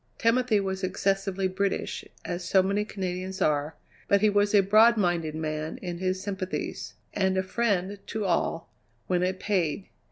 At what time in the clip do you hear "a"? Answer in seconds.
4.55-4.61, 7.37-7.43